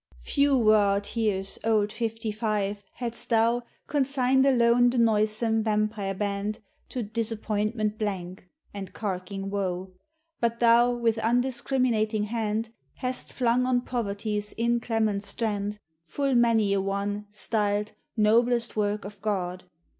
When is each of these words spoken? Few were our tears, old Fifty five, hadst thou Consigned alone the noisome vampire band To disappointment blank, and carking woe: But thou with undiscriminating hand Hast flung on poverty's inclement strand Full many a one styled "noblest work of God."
Few 0.17 0.57
were 0.57 0.77
our 0.77 0.99
tears, 0.99 1.59
old 1.63 1.91
Fifty 1.93 2.31
five, 2.31 2.83
hadst 2.93 3.29
thou 3.29 3.61
Consigned 3.85 4.47
alone 4.47 4.89
the 4.89 4.97
noisome 4.97 5.63
vampire 5.63 6.15
band 6.15 6.57
To 6.89 7.03
disappointment 7.03 7.99
blank, 7.99 8.49
and 8.73 8.93
carking 8.93 9.51
woe: 9.51 9.91
But 10.39 10.59
thou 10.59 10.89
with 10.91 11.19
undiscriminating 11.19 12.23
hand 12.23 12.71
Hast 12.95 13.31
flung 13.31 13.67
on 13.67 13.81
poverty's 13.81 14.55
inclement 14.57 15.21
strand 15.23 15.77
Full 16.07 16.33
many 16.33 16.73
a 16.73 16.81
one 16.81 17.27
styled 17.29 17.91
"noblest 18.17 18.75
work 18.75 19.05
of 19.05 19.21
God." 19.21 19.65